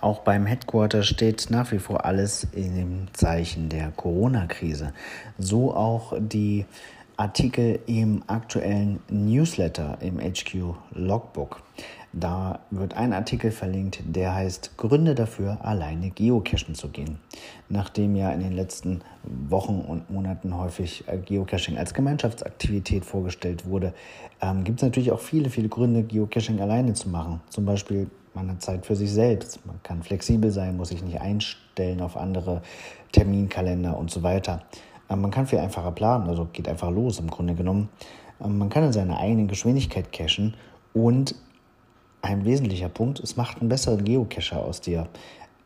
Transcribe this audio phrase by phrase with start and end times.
[0.00, 4.92] Auch beim Headquarter steht nach wie vor alles im Zeichen der Corona-Krise.
[5.38, 6.66] So auch die
[7.16, 11.62] Artikel im aktuellen Newsletter im HQ Logbook.
[12.12, 17.18] Da wird ein Artikel verlinkt, der heißt Gründe dafür, alleine geocachen zu gehen.
[17.68, 23.92] Nachdem ja in den letzten Wochen und Monaten häufig äh, Geocaching als Gemeinschaftsaktivität vorgestellt wurde,
[24.40, 27.40] ähm, gibt es natürlich auch viele, viele Gründe, Geocaching alleine zu machen.
[27.50, 29.66] Zum Beispiel man hat Zeit für sich selbst.
[29.66, 32.62] Man kann flexibel sein, muss sich nicht einstellen auf andere
[33.12, 34.62] Terminkalender und so weiter.
[35.10, 37.88] Ähm, man kann viel einfacher planen, also geht einfach los im Grunde genommen.
[38.40, 40.54] Ähm, man kann in seiner eigenen Geschwindigkeit cachen
[40.94, 41.34] und
[42.22, 45.08] ein wesentlicher Punkt, es macht einen besseren Geocacher aus dir.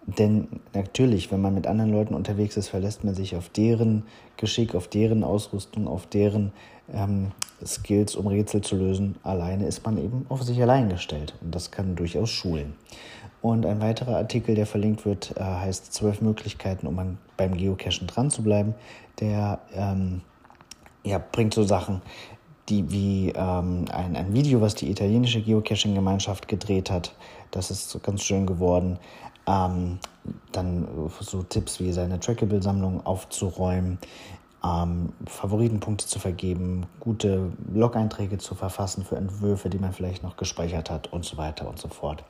[0.04, 4.02] Denn natürlich, wenn man mit anderen Leuten unterwegs ist, verlässt man sich auf deren
[4.36, 6.52] Geschick, auf deren Ausrüstung, auf deren
[6.92, 7.30] ähm,
[7.64, 9.14] Skills, um Rätsel zu lösen.
[9.22, 11.34] Alleine ist man eben auf sich allein gestellt.
[11.40, 12.74] Und das kann durchaus schulen.
[13.40, 18.30] Und ein weiterer Artikel, der verlinkt wird, äh, heißt zwölf Möglichkeiten, um beim Geocachen dran
[18.30, 18.74] zu bleiben.
[19.20, 20.22] Der ähm,
[21.04, 22.02] ja, bringt so Sachen,
[22.68, 27.14] die wie ähm, ein, ein Video, was die italienische Geocaching-Gemeinschaft gedreht hat.
[27.50, 28.98] Das ist ganz schön geworden.
[29.46, 29.98] Ähm,
[30.52, 30.86] dann
[31.20, 33.98] so Tipps wie seine Trackable-Sammlung aufzuräumen,
[34.64, 40.90] ähm, Favoritenpunkte zu vergeben, gute Blog-Einträge zu verfassen für Entwürfe, die man vielleicht noch gespeichert
[40.90, 42.22] hat und so weiter und so fort.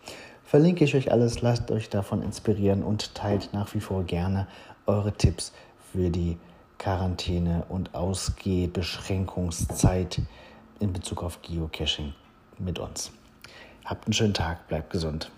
[0.44, 4.46] Verlinke ich euch alles, lasst euch davon inspirieren und teilt nach wie vor gerne
[4.86, 5.52] eure Tipps
[5.92, 6.38] für die
[6.82, 10.20] Quarantäne und Ausgehbeschränkungszeit
[10.80, 12.12] in Bezug auf Geocaching
[12.58, 13.12] mit uns.
[13.84, 15.30] Habt einen schönen Tag, bleibt gesund.